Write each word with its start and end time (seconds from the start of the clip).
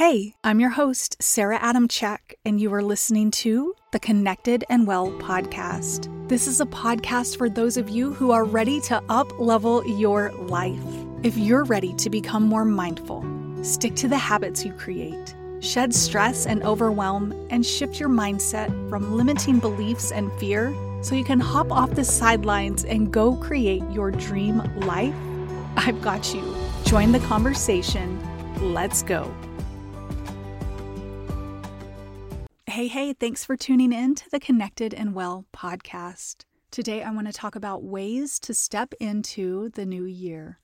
Hey, 0.00 0.34
I'm 0.42 0.60
your 0.60 0.70
host, 0.70 1.22
Sara 1.22 1.58
Adamchak, 1.58 2.32
and 2.46 2.58
you 2.58 2.72
are 2.72 2.82
listening 2.82 3.30
to 3.32 3.74
the 3.92 4.00
Connected 4.00 4.64
and 4.70 4.86
Well 4.86 5.10
podcast. 5.18 6.08
This 6.26 6.46
is 6.46 6.58
a 6.58 6.64
podcast 6.64 7.36
for 7.36 7.50
those 7.50 7.76
of 7.76 7.90
you 7.90 8.14
who 8.14 8.30
are 8.30 8.46
ready 8.46 8.80
to 8.80 9.02
up 9.10 9.38
level 9.38 9.86
your 9.86 10.32
life. 10.32 10.80
If 11.22 11.36
you're 11.36 11.64
ready 11.64 11.92
to 11.96 12.08
become 12.08 12.44
more 12.44 12.64
mindful, 12.64 13.22
stick 13.62 13.94
to 13.96 14.08
the 14.08 14.16
habits 14.16 14.64
you 14.64 14.72
create, 14.72 15.34
shed 15.60 15.94
stress 15.94 16.46
and 16.46 16.62
overwhelm, 16.62 17.34
and 17.50 17.66
shift 17.66 18.00
your 18.00 18.08
mindset 18.08 18.68
from 18.88 19.18
limiting 19.18 19.58
beliefs 19.58 20.12
and 20.12 20.32
fear 20.40 20.74
so 21.02 21.14
you 21.14 21.24
can 21.24 21.40
hop 21.40 21.70
off 21.70 21.90
the 21.90 22.04
sidelines 22.04 22.86
and 22.86 23.12
go 23.12 23.36
create 23.36 23.82
your 23.90 24.10
dream 24.12 24.62
life, 24.76 25.14
I've 25.76 26.00
got 26.00 26.32
you. 26.32 26.56
Join 26.86 27.12
the 27.12 27.20
conversation. 27.20 28.18
Let's 28.62 29.02
go. 29.02 29.30
Hey, 32.70 32.86
hey, 32.86 33.12
thanks 33.12 33.44
for 33.44 33.56
tuning 33.56 33.92
in 33.92 34.14
to 34.14 34.30
the 34.30 34.38
Connected 34.38 34.94
and 34.94 35.12
Well 35.12 35.44
podcast. 35.52 36.44
Today, 36.70 37.02
I 37.02 37.10
want 37.10 37.26
to 37.26 37.32
talk 37.32 37.56
about 37.56 37.82
ways 37.82 38.38
to 38.38 38.54
step 38.54 38.94
into 39.00 39.70
the 39.70 39.84
new 39.84 40.04
year. 40.04 40.60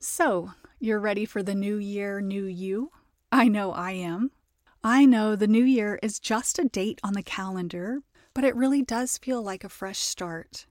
So, 0.00 0.50
you're 0.80 0.98
ready 0.98 1.24
for 1.24 1.40
the 1.40 1.54
new 1.54 1.76
year, 1.76 2.20
new 2.20 2.46
you? 2.46 2.90
I 3.30 3.46
know 3.46 3.70
I 3.70 3.92
am. 3.92 4.32
I 4.82 5.04
know 5.04 5.36
the 5.36 5.46
new 5.46 5.62
year 5.62 6.00
is 6.02 6.18
just 6.18 6.58
a 6.58 6.64
date 6.64 7.00
on 7.04 7.12
the 7.12 7.22
calendar, 7.22 8.00
but 8.34 8.42
it 8.42 8.56
really 8.56 8.82
does 8.82 9.16
feel 9.16 9.40
like 9.40 9.62
a 9.62 9.68
fresh 9.68 10.00
start. 10.00 10.66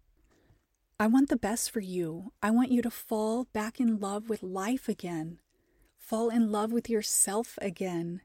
I 0.99 1.07
want 1.07 1.29
the 1.29 1.37
best 1.37 1.71
for 1.71 1.79
you. 1.79 2.33
I 2.43 2.51
want 2.51 2.73
you 2.73 2.81
to 2.81 2.91
fall 2.91 3.47
back 3.53 3.79
in 3.79 4.01
love 4.01 4.27
with 4.27 4.43
life 4.43 4.89
again, 4.89 5.39
fall 5.97 6.27
in 6.27 6.51
love 6.51 6.73
with 6.73 6.89
yourself 6.89 7.57
again 7.61 8.19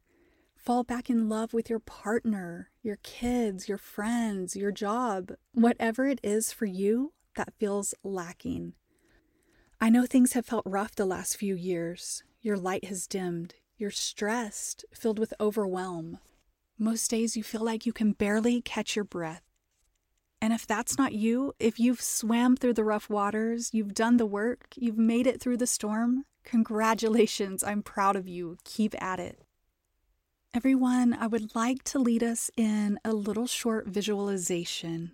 fall 0.66 0.82
back 0.82 1.08
in 1.08 1.28
love 1.28 1.54
with 1.54 1.70
your 1.70 1.78
partner, 1.78 2.70
your 2.82 2.96
kids, 3.04 3.68
your 3.68 3.78
friends, 3.78 4.56
your 4.56 4.72
job, 4.72 5.30
whatever 5.52 6.08
it 6.08 6.18
is 6.24 6.52
for 6.52 6.66
you 6.66 7.12
that 7.36 7.54
feels 7.56 7.94
lacking. 8.02 8.72
I 9.80 9.90
know 9.90 10.06
things 10.06 10.32
have 10.32 10.44
felt 10.44 10.66
rough 10.66 10.96
the 10.96 11.06
last 11.06 11.36
few 11.36 11.54
years. 11.54 12.24
Your 12.42 12.56
light 12.56 12.86
has 12.86 13.06
dimmed. 13.06 13.54
You're 13.78 13.92
stressed, 13.92 14.84
filled 14.92 15.20
with 15.20 15.32
overwhelm. 15.38 16.18
Most 16.76 17.08
days 17.12 17.36
you 17.36 17.44
feel 17.44 17.64
like 17.64 17.86
you 17.86 17.92
can 17.92 18.10
barely 18.10 18.60
catch 18.60 18.96
your 18.96 19.04
breath. 19.04 19.42
And 20.42 20.52
if 20.52 20.66
that's 20.66 20.98
not 20.98 21.12
you, 21.12 21.52
if 21.60 21.78
you've 21.78 22.02
swam 22.02 22.56
through 22.56 22.74
the 22.74 22.84
rough 22.84 23.08
waters, 23.08 23.70
you've 23.72 23.94
done 23.94 24.16
the 24.16 24.26
work, 24.26 24.66
you've 24.74 24.98
made 24.98 25.28
it 25.28 25.40
through 25.40 25.58
the 25.58 25.66
storm, 25.68 26.24
congratulations, 26.44 27.62
I'm 27.62 27.82
proud 27.82 28.16
of 28.16 28.26
you. 28.26 28.56
Keep 28.64 29.00
at 29.00 29.20
it. 29.20 29.45
Everyone, 30.56 31.12
I 31.12 31.26
would 31.26 31.54
like 31.54 31.84
to 31.84 31.98
lead 31.98 32.22
us 32.22 32.50
in 32.56 32.98
a 33.04 33.12
little 33.12 33.46
short 33.46 33.88
visualization. 33.88 35.12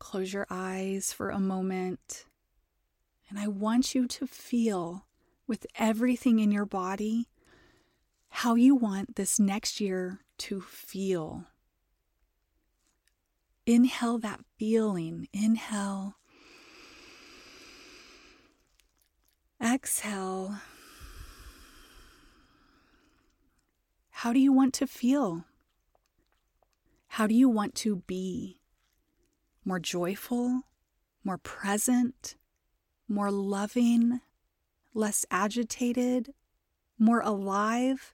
Close 0.00 0.32
your 0.32 0.44
eyes 0.50 1.12
for 1.12 1.30
a 1.30 1.38
moment, 1.38 2.24
and 3.30 3.38
I 3.38 3.46
want 3.46 3.94
you 3.94 4.08
to 4.08 4.26
feel 4.26 5.06
with 5.46 5.68
everything 5.78 6.40
in 6.40 6.50
your 6.50 6.66
body 6.66 7.28
how 8.28 8.56
you 8.56 8.74
want 8.74 9.14
this 9.14 9.38
next 9.38 9.80
year 9.80 10.18
to 10.38 10.62
feel. 10.62 11.44
Inhale 13.66 14.18
that 14.18 14.40
feeling. 14.56 15.28
Inhale. 15.32 16.16
Exhale. 19.62 20.56
How 24.22 24.32
do 24.32 24.40
you 24.40 24.52
want 24.52 24.74
to 24.74 24.86
feel? 24.88 25.44
How 27.06 27.28
do 27.28 27.34
you 27.36 27.48
want 27.48 27.76
to 27.76 28.02
be? 28.08 28.60
More 29.64 29.78
joyful, 29.78 30.62
more 31.22 31.38
present, 31.38 32.34
more 33.06 33.30
loving, 33.30 34.20
less 34.92 35.24
agitated, 35.30 36.34
more 36.98 37.20
alive? 37.20 38.12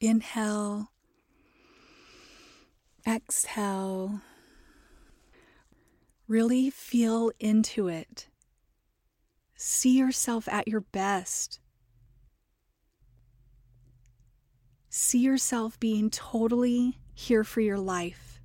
Inhale, 0.00 0.88
exhale. 3.06 4.22
Really 6.26 6.70
feel 6.70 7.30
into 7.38 7.88
it. 7.88 8.28
See 9.54 9.98
yourself 9.98 10.48
at 10.48 10.66
your 10.66 10.80
best. 10.80 11.60
See 14.96 15.18
yourself 15.18 15.80
being 15.80 16.08
totally 16.08 17.00
here 17.14 17.42
for 17.42 17.60
your 17.60 17.78
life. 17.78 18.40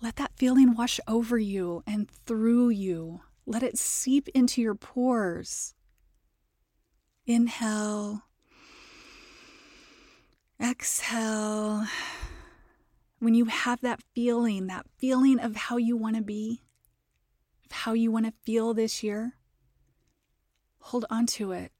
Let 0.00 0.14
that 0.14 0.36
feeling 0.36 0.76
wash 0.76 1.00
over 1.08 1.36
you 1.38 1.82
and 1.84 2.08
through 2.08 2.68
you. 2.68 3.22
Let 3.44 3.64
it 3.64 3.78
seep 3.78 4.28
into 4.28 4.62
your 4.62 4.76
pores. 4.76 5.74
Inhale. 7.26 8.22
Exhale. 10.62 11.86
When 13.18 13.34
you 13.34 13.46
have 13.46 13.80
that 13.80 14.02
feeling, 14.14 14.68
that 14.68 14.86
feeling 14.98 15.40
of 15.40 15.56
how 15.56 15.78
you 15.78 15.96
want 15.96 16.14
to 16.14 16.22
be, 16.22 16.62
of 17.64 17.72
how 17.72 17.94
you 17.94 18.12
want 18.12 18.26
to 18.26 18.32
feel 18.44 18.72
this 18.72 19.02
year, 19.02 19.32
hold 20.78 21.06
on 21.10 21.26
to 21.26 21.50
it. 21.50 21.72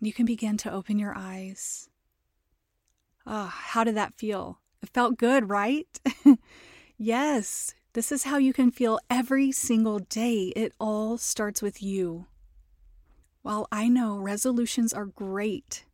You 0.00 0.12
can 0.12 0.26
begin 0.26 0.56
to 0.58 0.72
open 0.72 0.98
your 0.98 1.14
eyes. 1.16 1.88
Ah, 3.26 3.46
oh, 3.46 3.48
how 3.48 3.84
did 3.84 3.96
that 3.96 4.14
feel? 4.14 4.60
It 4.82 4.90
felt 4.90 5.16
good, 5.16 5.48
right? 5.48 5.88
yes, 6.98 7.74
this 7.94 8.12
is 8.12 8.24
how 8.24 8.36
you 8.36 8.52
can 8.52 8.70
feel 8.70 9.00
every 9.08 9.50
single 9.52 9.98
day. 9.98 10.52
It 10.54 10.74
all 10.78 11.16
starts 11.16 11.62
with 11.62 11.82
you. 11.82 12.26
While 13.42 13.68
I 13.72 13.88
know 13.88 14.18
resolutions 14.18 14.92
are 14.92 15.06
great, 15.06 15.86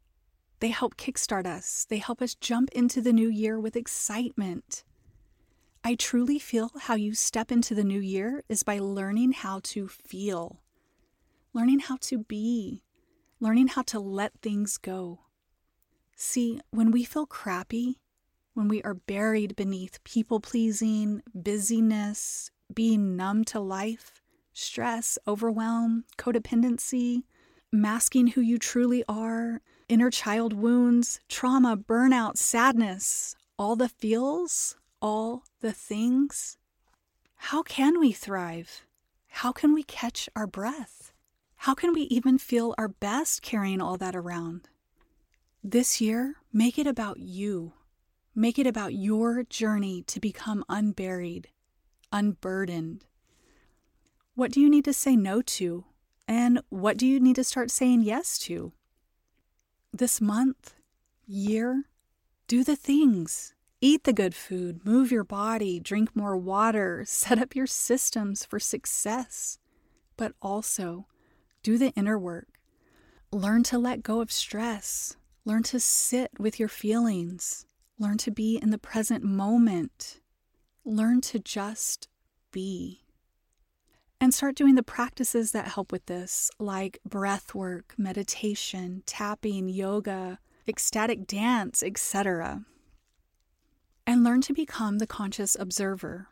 they 0.58 0.68
help 0.68 0.96
kickstart 0.96 1.46
us, 1.46 1.86
they 1.88 1.98
help 1.98 2.20
us 2.22 2.34
jump 2.34 2.70
into 2.72 3.00
the 3.00 3.12
new 3.12 3.28
year 3.28 3.60
with 3.60 3.76
excitement. 3.76 4.84
I 5.84 5.94
truly 5.94 6.38
feel 6.38 6.70
how 6.82 6.94
you 6.94 7.14
step 7.14 7.50
into 7.50 7.74
the 7.74 7.84
new 7.84 8.00
year 8.00 8.42
is 8.48 8.62
by 8.62 8.78
learning 8.78 9.32
how 9.32 9.60
to 9.64 9.88
feel, 9.88 10.60
learning 11.52 11.80
how 11.80 11.98
to 12.02 12.18
be, 12.18 12.84
learning 13.42 13.66
how 13.66 13.82
to 13.82 13.98
let 13.98 14.30
things 14.40 14.78
go. 14.78 15.18
See, 16.14 16.60
when 16.70 16.92
we 16.92 17.02
feel 17.02 17.26
crappy, 17.26 17.98
when 18.54 18.68
we 18.68 18.80
are 18.84 18.94
buried 18.94 19.56
beneath 19.56 20.02
people 20.04 20.38
pleasing, 20.38 21.22
busyness, 21.34 22.52
being 22.72 23.16
numb 23.16 23.44
to 23.46 23.58
life, 23.58 24.22
stress, 24.52 25.18
overwhelm, 25.26 26.04
codependency, 26.16 27.24
masking 27.72 28.28
who 28.28 28.40
you 28.40 28.58
truly 28.58 29.02
are, 29.08 29.60
inner 29.88 30.10
child 30.10 30.52
wounds, 30.52 31.18
trauma, 31.28 31.76
burnout, 31.76 32.36
sadness, 32.36 33.34
all 33.58 33.74
the 33.74 33.88
feels, 33.88 34.76
all 35.00 35.42
the 35.60 35.72
things. 35.72 36.58
How 37.34 37.64
can 37.64 37.98
we 37.98 38.12
thrive? 38.12 38.86
How 39.26 39.50
can 39.50 39.74
we 39.74 39.82
catch 39.82 40.28
our 40.36 40.46
breath? 40.46 41.01
How 41.62 41.74
can 41.74 41.92
we 41.92 42.02
even 42.10 42.38
feel 42.38 42.74
our 42.76 42.88
best 42.88 43.40
carrying 43.40 43.80
all 43.80 43.96
that 43.98 44.16
around? 44.16 44.68
This 45.62 46.00
year, 46.00 46.34
make 46.52 46.76
it 46.76 46.88
about 46.88 47.20
you. 47.20 47.74
Make 48.34 48.58
it 48.58 48.66
about 48.66 48.94
your 48.94 49.44
journey 49.44 50.02
to 50.08 50.18
become 50.18 50.64
unburied, 50.68 51.50
unburdened. 52.10 53.04
What 54.34 54.50
do 54.50 54.60
you 54.60 54.68
need 54.68 54.84
to 54.86 54.92
say 54.92 55.14
no 55.14 55.40
to? 55.40 55.84
And 56.26 56.62
what 56.68 56.96
do 56.96 57.06
you 57.06 57.20
need 57.20 57.36
to 57.36 57.44
start 57.44 57.70
saying 57.70 58.02
yes 58.02 58.38
to? 58.38 58.72
This 59.92 60.20
month, 60.20 60.74
year, 61.28 61.84
do 62.48 62.64
the 62.64 62.74
things. 62.74 63.54
Eat 63.80 64.02
the 64.02 64.12
good 64.12 64.34
food, 64.34 64.84
move 64.84 65.12
your 65.12 65.22
body, 65.22 65.78
drink 65.78 66.16
more 66.16 66.36
water, 66.36 67.04
set 67.06 67.38
up 67.38 67.54
your 67.54 67.68
systems 67.68 68.44
for 68.44 68.58
success. 68.58 69.60
But 70.16 70.32
also, 70.42 71.06
do 71.62 71.78
the 71.78 71.90
inner 71.90 72.18
work. 72.18 72.48
Learn 73.30 73.62
to 73.64 73.78
let 73.78 74.02
go 74.02 74.20
of 74.20 74.30
stress. 74.30 75.16
Learn 75.44 75.62
to 75.64 75.80
sit 75.80 76.30
with 76.38 76.60
your 76.60 76.68
feelings. 76.68 77.66
Learn 77.98 78.18
to 78.18 78.30
be 78.30 78.56
in 78.56 78.70
the 78.70 78.78
present 78.78 79.24
moment. 79.24 80.20
Learn 80.84 81.20
to 81.22 81.38
just 81.38 82.08
be. 82.50 83.04
And 84.20 84.32
start 84.32 84.54
doing 84.54 84.76
the 84.76 84.82
practices 84.82 85.52
that 85.52 85.68
help 85.68 85.90
with 85.90 86.06
this, 86.06 86.50
like 86.58 86.98
breath 87.04 87.54
work, 87.54 87.94
meditation, 87.96 89.02
tapping, 89.06 89.68
yoga, 89.68 90.38
ecstatic 90.68 91.26
dance, 91.26 91.82
etc. 91.82 92.62
And 94.06 94.22
learn 94.22 94.40
to 94.42 94.52
become 94.52 94.98
the 94.98 95.06
conscious 95.06 95.56
observer 95.58 96.28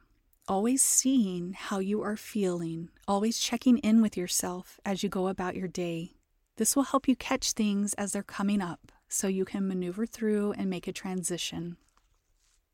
always 0.50 0.82
seeing 0.82 1.52
how 1.52 1.79
you 1.79 2.02
are 2.02 2.17
feeling, 2.17 2.88
always 3.06 3.38
checking 3.38 3.79
in 3.79 4.02
with 4.02 4.17
yourself 4.17 4.81
as 4.85 5.00
you 5.00 5.08
go 5.08 5.29
about 5.29 5.55
your 5.55 5.69
day, 5.69 6.12
This 6.61 6.76
will 6.76 6.82
help 6.82 7.08
you 7.08 7.17
catch 7.17 7.52
things 7.52 7.94
as 7.94 8.12
they're 8.12 8.23
coming 8.23 8.61
up 8.61 8.93
so 9.08 9.29
you 9.29 9.47
can 9.47 9.67
maneuver 9.67 10.05
through 10.05 10.52
and 10.58 10.69
make 10.69 10.87
a 10.87 10.93
transition. 10.93 11.79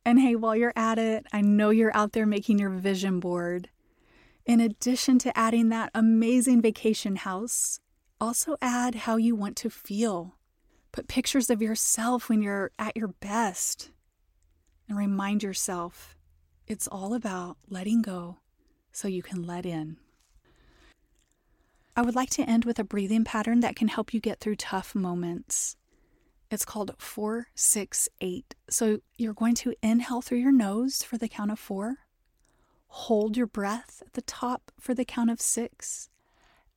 And 0.04 0.18
hey, 0.18 0.34
while 0.34 0.56
you're 0.56 0.72
at 0.74 0.98
it, 0.98 1.24
I 1.32 1.40
know 1.40 1.70
you're 1.70 1.96
out 1.96 2.10
there 2.10 2.26
making 2.26 2.58
your 2.58 2.70
vision 2.70 3.20
board. 3.20 3.68
In 4.44 4.58
addition 4.58 5.20
to 5.20 5.38
adding 5.38 5.68
that 5.68 5.92
amazing 5.94 6.62
vacation 6.62 7.14
house, 7.14 7.78
also 8.20 8.56
add 8.60 8.96
how 8.96 9.18
you 9.18 9.36
want 9.36 9.54
to 9.58 9.70
feel. 9.70 10.34
Put 10.90 11.06
pictures 11.06 11.48
of 11.48 11.62
yourself 11.62 12.28
when 12.28 12.42
you're 12.42 12.72
at 12.80 12.96
your 12.96 13.14
best. 13.20 13.92
And 14.88 14.98
remind 14.98 15.44
yourself 15.44 16.15
it's 16.66 16.88
all 16.88 17.14
about 17.14 17.56
letting 17.68 18.02
go 18.02 18.38
so 18.92 19.08
you 19.08 19.22
can 19.22 19.46
let 19.46 19.64
in. 19.66 19.96
I 21.96 22.02
would 22.02 22.14
like 22.14 22.30
to 22.30 22.42
end 22.42 22.64
with 22.64 22.78
a 22.78 22.84
breathing 22.84 23.24
pattern 23.24 23.60
that 23.60 23.76
can 23.76 23.88
help 23.88 24.12
you 24.12 24.20
get 24.20 24.40
through 24.40 24.56
tough 24.56 24.94
moments. 24.94 25.76
It's 26.50 26.64
called 26.64 26.94
468. 26.98 28.54
So 28.68 28.98
you're 29.16 29.32
going 29.32 29.54
to 29.56 29.74
inhale 29.82 30.22
through 30.22 30.38
your 30.38 30.52
nose 30.52 31.02
for 31.02 31.16
the 31.16 31.28
count 31.28 31.50
of 31.50 31.58
four, 31.58 31.96
hold 32.88 33.36
your 33.36 33.46
breath 33.46 34.02
at 34.04 34.12
the 34.12 34.22
top 34.22 34.70
for 34.78 34.94
the 34.94 35.04
count 35.04 35.30
of 35.30 35.40
six, 35.40 36.08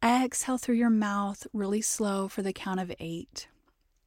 exhale 0.04 0.58
through 0.58 0.76
your 0.76 0.90
mouth 0.90 1.46
really 1.54 1.82
slow 1.82 2.28
for 2.28 2.42
the 2.42 2.54
count 2.54 2.80
of 2.80 2.92
eight. 3.00 3.48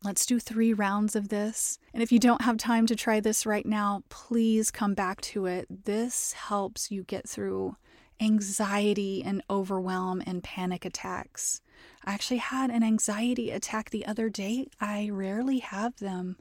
Let's 0.04 0.26
do 0.26 0.40
three 0.40 0.72
rounds 0.72 1.14
of 1.14 1.28
this. 1.28 1.78
And 1.94 2.02
if 2.02 2.10
you 2.10 2.18
don't 2.18 2.42
have 2.42 2.56
time 2.56 2.86
to 2.86 2.96
try 2.96 3.20
this 3.20 3.46
right 3.46 3.64
now, 3.64 4.02
please 4.08 4.72
come 4.72 4.94
back 4.94 5.20
to 5.22 5.46
it. 5.46 5.84
This 5.84 6.32
helps 6.32 6.90
you 6.90 7.04
get 7.04 7.28
through 7.28 7.76
anxiety 8.20 9.22
and 9.24 9.42
overwhelm 9.48 10.20
and 10.26 10.42
panic 10.42 10.84
attacks. 10.84 11.60
I 12.04 12.14
actually 12.14 12.38
had 12.38 12.70
an 12.70 12.82
anxiety 12.82 13.50
attack 13.50 13.90
the 13.90 14.04
other 14.06 14.28
day. 14.28 14.66
I 14.80 15.08
rarely 15.12 15.60
have 15.60 15.96
them, 15.96 16.36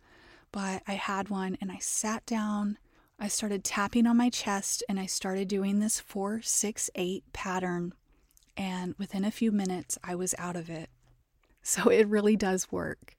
but 0.52 0.82
I 0.88 0.94
had 0.94 1.30
one 1.30 1.56
and 1.62 1.72
I 1.72 1.78
sat 1.78 2.26
down. 2.26 2.80
I 3.20 3.28
started 3.28 3.64
tapping 3.64 4.08
on 4.08 4.18
my 4.18 4.30
chest 4.30 4.84
and 4.90 5.00
I 5.00 5.06
started 5.06 5.48
doing 5.48 5.80
this 5.80 6.00
468 6.00 7.26
pattern. 7.32 7.94
And 8.58 8.96
within 8.98 9.24
a 9.24 9.32
few 9.32 9.52
minutes, 9.52 10.00
I 10.04 10.16
was 10.16 10.34
out 10.40 10.56
of 10.56 10.68
it. 10.70 10.90
So 11.64 11.90
it 11.90 12.08
really 12.08 12.36
does 12.36 12.72
work. 12.72 13.16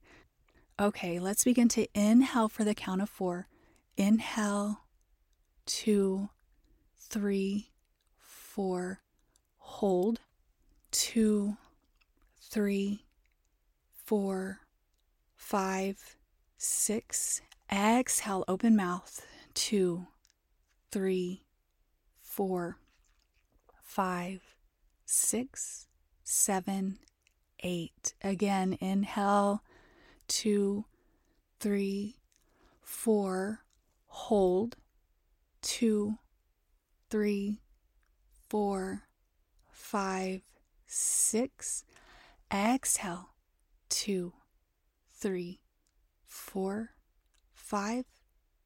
Okay, 0.82 1.20
let's 1.20 1.44
begin 1.44 1.69
to 1.69 1.87
inhale 1.94 2.49
for 2.49 2.64
the 2.64 2.75
count 2.75 3.00
of 3.00 3.08
four. 3.08 3.46
Inhale, 3.96 4.81
two, 5.64 6.29
three, 6.99 7.70
four, 8.19 9.00
hold, 9.58 10.19
two, 10.90 11.56
three, 12.40 13.05
four, 13.94 14.58
five, 15.37 16.17
six. 16.58 17.43
Exhale, 17.70 18.44
open 18.49 18.75
mouth, 18.75 19.25
two, 19.55 20.08
three, 20.90 21.44
four, 22.20 22.79
five, 23.84 24.40
six, 25.06 25.87
seven, 26.25 26.99
eight. 27.62 28.14
Again, 28.20 28.76
inhale, 28.81 29.62
two, 30.32 30.87
three, 31.61 32.17
four, 32.81 33.61
hold, 34.06 34.76
two, 35.61 36.17
three, 37.11 37.61
four, 38.49 39.02
five, 39.70 40.40
six. 40.87 41.84
Exhale, 42.50 43.34
two, 43.90 44.32
three, 45.12 45.61
four, 46.25 46.93
five, 47.52 48.06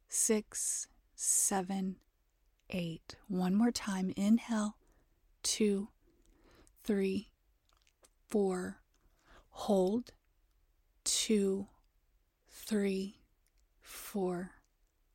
six, 0.09 0.87
seven, 1.17 1.97
eight. 2.71 3.17
One 3.27 3.57
more 3.57 3.73
time. 3.73 4.13
Inhale, 4.17 4.77
two, 5.43 5.89
three, 6.85 7.33
four. 8.29 8.83
Hold, 9.51 10.13
two, 11.27 11.67
three, 12.49 13.17
four, 13.81 14.53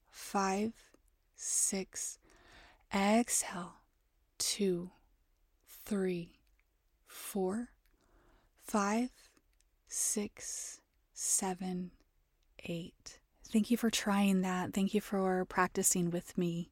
five, 0.10 0.74
six. 1.38 2.20
Exhale 2.94 3.76
two, 4.38 4.92
three, 5.86 6.34
four, 7.08 7.70
five, 8.62 9.10
six, 9.88 10.82
seven, 11.14 11.92
eight. 12.66 13.20
Thank 13.50 13.72
you 13.72 13.78
for 13.78 13.90
trying 13.90 14.42
that. 14.42 14.74
Thank 14.74 14.94
you 14.94 15.00
for 15.00 15.46
practicing 15.46 16.12
with 16.12 16.38
me. 16.38 16.72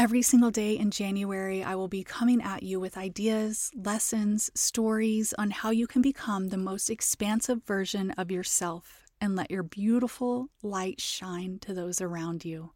Every 0.00 0.22
single 0.22 0.50
day 0.50 0.78
in 0.78 0.90
January, 0.90 1.62
I 1.62 1.74
will 1.74 1.86
be 1.86 2.02
coming 2.02 2.40
at 2.40 2.62
you 2.62 2.80
with 2.80 2.96
ideas, 2.96 3.70
lessons, 3.76 4.50
stories 4.54 5.34
on 5.36 5.50
how 5.50 5.70
you 5.70 5.86
can 5.86 6.00
become 6.00 6.48
the 6.48 6.56
most 6.56 6.88
expansive 6.88 7.62
version 7.64 8.10
of 8.12 8.30
yourself 8.30 9.04
and 9.20 9.36
let 9.36 9.50
your 9.50 9.62
beautiful 9.62 10.48
light 10.62 11.02
shine 11.02 11.58
to 11.60 11.74
those 11.74 12.00
around 12.00 12.46
you. 12.46 12.72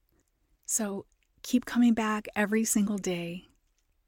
So 0.67 1.07
keep 1.43 1.65
coming 1.65 1.95
back 1.95 2.29
every 2.37 2.65
single 2.65 2.99
day 2.99 3.49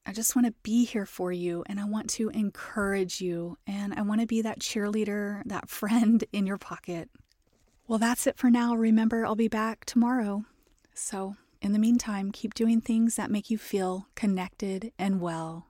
I 0.08 0.12
just 0.12 0.36
want 0.36 0.46
to 0.46 0.54
be 0.62 0.84
here 0.84 1.04
for 1.04 1.32
you 1.32 1.64
and 1.66 1.80
I 1.80 1.84
want 1.84 2.08
to 2.10 2.28
encourage 2.28 3.20
you 3.20 3.58
and 3.66 3.92
I 3.92 4.02
want 4.02 4.20
to 4.20 4.26
be 4.26 4.40
that 4.42 4.60
cheerleader, 4.60 5.42
that 5.46 5.68
friend 5.80 6.22
in 6.32 6.46
your 6.46 6.58
pocket. 6.58 7.10
Well, 7.88 7.98
that's 7.98 8.26
it 8.28 8.38
for 8.38 8.48
now. 8.48 8.74
Remember, 8.76 9.26
I'll 9.26 9.34
be 9.34 9.48
back 9.48 9.84
tomorrow. 9.84 10.44
So, 10.94 11.36
in 11.66 11.72
the 11.72 11.78
meantime, 11.80 12.30
keep 12.30 12.54
doing 12.54 12.80
things 12.80 13.16
that 13.16 13.30
make 13.30 13.50
you 13.50 13.58
feel 13.58 14.06
connected 14.14 14.92
and 14.98 15.20
well. 15.20 15.66